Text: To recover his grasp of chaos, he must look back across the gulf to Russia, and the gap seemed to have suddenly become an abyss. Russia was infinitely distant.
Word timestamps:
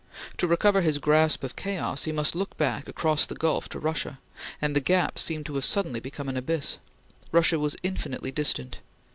To 0.37 0.47
recover 0.47 0.81
his 0.81 0.97
grasp 0.97 1.43
of 1.43 1.55
chaos, 1.55 2.05
he 2.05 2.11
must 2.11 2.33
look 2.33 2.57
back 2.57 2.87
across 2.87 3.27
the 3.27 3.35
gulf 3.35 3.69
to 3.69 3.79
Russia, 3.79 4.17
and 4.59 4.75
the 4.75 4.79
gap 4.79 5.19
seemed 5.19 5.45
to 5.45 5.53
have 5.53 5.63
suddenly 5.65 5.99
become 5.99 6.27
an 6.27 6.37
abyss. 6.37 6.79
Russia 7.31 7.59
was 7.59 7.75
infinitely 7.83 8.31
distant. 8.31 8.79